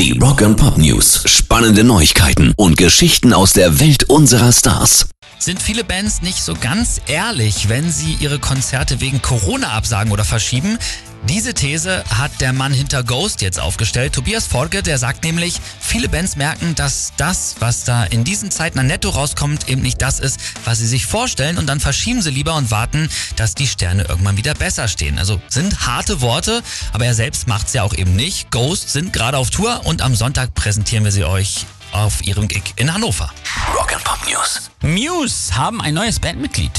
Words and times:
Die 0.00 0.18
Rock 0.18 0.40
and 0.40 0.56
Pop 0.56 0.78
News. 0.78 1.24
Spannende 1.26 1.84
Neuigkeiten 1.84 2.54
und 2.56 2.78
Geschichten 2.78 3.34
aus 3.34 3.52
der 3.52 3.80
Welt 3.80 4.04
unserer 4.04 4.50
Stars. 4.50 5.10
Sind 5.38 5.60
viele 5.60 5.84
Bands 5.84 6.22
nicht 6.22 6.42
so 6.42 6.54
ganz 6.54 7.02
ehrlich, 7.06 7.68
wenn 7.68 7.92
sie 7.92 8.16
ihre 8.18 8.38
Konzerte 8.38 9.02
wegen 9.02 9.20
Corona 9.20 9.72
absagen 9.72 10.10
oder 10.10 10.24
verschieben? 10.24 10.78
Diese 11.24 11.52
These 11.52 12.02
hat 12.08 12.40
der 12.40 12.52
Mann 12.52 12.72
hinter 12.72 13.04
Ghost 13.04 13.42
jetzt 13.42 13.60
aufgestellt, 13.60 14.14
Tobias 14.14 14.46
Forge, 14.46 14.82
der 14.82 14.98
sagt 14.98 15.22
nämlich, 15.22 15.60
viele 15.78 16.08
Bands 16.08 16.36
merken, 16.36 16.74
dass 16.74 17.12
das, 17.18 17.56
was 17.60 17.84
da 17.84 18.04
in 18.04 18.24
diesen 18.24 18.50
Zeiten 18.50 18.78
an 18.78 18.86
Netto 18.86 19.10
rauskommt, 19.10 19.68
eben 19.68 19.82
nicht 19.82 20.00
das 20.00 20.18
ist, 20.18 20.40
was 20.64 20.78
sie 20.78 20.86
sich 20.86 21.06
vorstellen 21.06 21.58
und 21.58 21.66
dann 21.66 21.78
verschieben 21.78 22.22
sie 22.22 22.30
lieber 22.30 22.54
und 22.54 22.70
warten, 22.70 23.08
dass 23.36 23.54
die 23.54 23.66
Sterne 23.66 24.04
irgendwann 24.04 24.38
wieder 24.38 24.54
besser 24.54 24.88
stehen. 24.88 25.18
Also 25.18 25.40
sind 25.48 25.86
harte 25.86 26.22
Worte, 26.22 26.62
aber 26.92 27.04
er 27.04 27.14
selbst 27.14 27.46
macht's 27.46 27.74
ja 27.74 27.82
auch 27.82 27.94
eben 27.94 28.16
nicht. 28.16 28.50
Ghost 28.50 28.88
sind 28.90 29.12
gerade 29.12 29.36
auf 29.36 29.50
Tour 29.50 29.82
und 29.84 30.02
am 30.02 30.14
Sonntag 30.14 30.54
präsentieren 30.54 31.04
wir 31.04 31.12
sie 31.12 31.24
euch 31.24 31.66
auf 31.92 32.26
ihrem 32.26 32.48
Gig 32.48 32.72
in 32.76 32.92
Hannover. 32.92 33.30
Rock 33.74 33.92
and 33.94 34.04
Pop 34.04 34.18
News. 34.26 34.70
Muse 34.82 35.54
haben 35.54 35.82
ein 35.82 35.94
neues 35.94 36.18
Bandmitglied. 36.18 36.72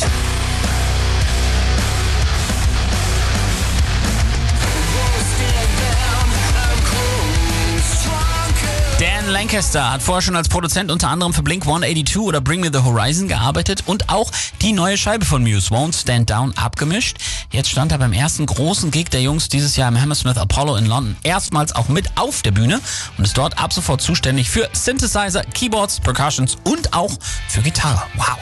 Lancaster 9.42 9.92
hat 9.92 10.04
vorher 10.04 10.22
schon 10.22 10.36
als 10.36 10.50
Produzent 10.50 10.92
unter 10.92 11.10
anderem 11.10 11.34
für 11.34 11.42
Blink 11.42 11.64
182 11.64 12.20
oder 12.20 12.42
Bring 12.42 12.60
Me 12.60 12.70
the 12.72 12.84
Horizon 12.84 13.28
gearbeitet 13.28 13.82
und 13.88 14.08
auch 14.08 14.30
die 14.62 14.72
neue 14.72 15.00
Scheibe 15.00 15.26
von 15.26 15.42
Muse, 15.42 15.70
Won't 15.74 16.00
Stand 16.00 16.30
Down, 16.30 16.56
abgemischt. 16.56 17.18
Jetzt 17.50 17.72
stand 17.72 17.92
er 17.92 17.98
beim 17.98 18.14
ersten 18.14 18.46
großen 18.46 18.92
Gig 18.92 19.10
der 19.10 19.24
Jungs 19.24 19.50
dieses 19.50 19.76
Jahr 19.78 19.90
im 19.90 20.00
Hammersmith 20.00 20.38
Apollo 20.38 20.76
in 20.76 20.86
London 20.86 21.16
erstmals 21.24 21.74
auch 21.74 21.88
mit 21.88 22.20
auf 22.20 22.44
der 22.44 22.52
Bühne 22.52 22.82
und 23.18 23.24
ist 23.24 23.36
dort 23.36 23.58
ab 23.58 23.74
sofort 23.74 24.04
zuständig 24.04 24.48
für 24.48 24.70
Synthesizer, 24.74 25.42
Keyboards, 25.56 26.00
Percussions 26.02 26.58
und 26.64 26.94
auch 26.94 27.12
für 27.48 27.64
Gitarre. 27.64 28.04
Wow. 28.18 28.38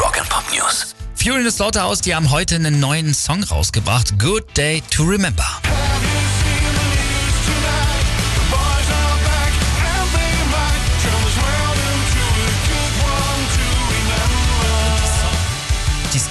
Rock 0.00 0.20
and 0.20 0.28
Pop 0.28 0.44
News. 0.54 0.94
Fury 1.16 1.38
in 1.38 1.44
the 1.44 1.50
Slaughterhouse, 1.50 2.00
die 2.00 2.14
haben 2.14 2.30
heute 2.30 2.54
einen 2.54 2.78
neuen 2.78 3.12
Song 3.12 3.42
rausgebracht, 3.42 4.16
Good 4.20 4.56
Day 4.56 4.84
to 4.88 5.02
Remember. 5.02 5.60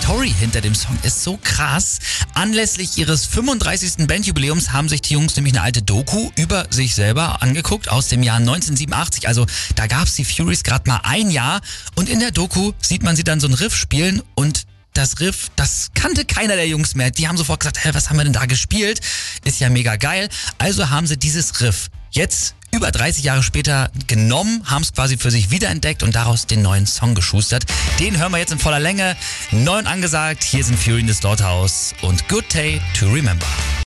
Story 0.07 0.33
hinter 0.39 0.61
dem 0.61 0.73
Song 0.73 0.97
ist 1.03 1.21
so 1.21 1.37
krass. 1.43 1.99
Anlässlich 2.33 2.97
ihres 2.97 3.25
35. 3.25 4.07
Bandjubiläums 4.07 4.71
haben 4.71 4.87
sich 4.87 5.01
die 5.01 5.15
Jungs 5.15 5.35
nämlich 5.35 5.53
eine 5.53 5.63
alte 5.63 5.81
Doku 5.81 6.31
über 6.37 6.65
sich 6.69 6.95
selber 6.95 7.43
angeguckt 7.43 7.89
aus 7.89 8.07
dem 8.07 8.23
Jahr 8.23 8.37
1987. 8.37 9.27
Also 9.27 9.45
da 9.75 9.85
gab's 9.87 10.15
die 10.15 10.23
Furies 10.23 10.63
gerade 10.63 10.89
mal 10.89 11.01
ein 11.03 11.29
Jahr 11.29 11.59
und 11.95 12.07
in 12.07 12.21
der 12.21 12.31
Doku 12.31 12.71
sieht 12.81 13.03
man 13.03 13.17
sie 13.17 13.25
dann 13.25 13.41
so 13.41 13.49
ein 13.49 13.53
Riff 13.53 13.75
spielen 13.75 14.21
und 14.33 14.63
das 14.93 15.19
Riff, 15.19 15.51
das 15.57 15.89
kannte 15.93 16.23
keiner 16.23 16.55
der 16.55 16.69
Jungs 16.69 16.95
mehr. 16.95 17.11
Die 17.11 17.27
haben 17.27 17.35
sofort 17.35 17.59
gesagt, 17.59 17.83
hä, 17.83 17.89
was 17.91 18.09
haben 18.09 18.15
wir 18.15 18.23
denn 18.23 18.31
da 18.31 18.45
gespielt? 18.45 19.01
Ist 19.43 19.59
ja 19.59 19.69
mega 19.69 19.97
geil. 19.97 20.29
Also 20.57 20.89
haben 20.89 21.05
sie 21.05 21.17
dieses 21.17 21.59
Riff 21.59 21.89
jetzt 22.11 22.55
über 22.71 22.91
30 22.91 23.23
Jahre 23.23 23.43
später 23.43 23.89
genommen, 24.07 24.61
haben 24.65 24.83
es 24.83 24.93
quasi 24.93 25.17
für 25.17 25.31
sich 25.31 25.51
wiederentdeckt 25.51 26.03
und 26.03 26.15
daraus 26.15 26.45
den 26.45 26.61
neuen 26.61 26.85
Song 26.85 27.15
geschustert. 27.15 27.65
Den 27.99 28.17
hören 28.17 28.31
wir 28.31 28.39
jetzt 28.39 28.51
in 28.51 28.59
voller 28.59 28.79
Länge. 28.79 29.15
Neu 29.51 29.79
und 29.79 29.87
angesagt, 29.87 30.43
hier 30.43 30.63
sind 30.63 30.77
Fury 30.77 31.01
in 31.01 31.07
the 31.07 31.13
Slaughterhouse 31.13 31.93
und 32.01 32.27
Good 32.27 32.53
Day 32.53 32.81
to 32.97 33.07
Remember. 33.07 33.47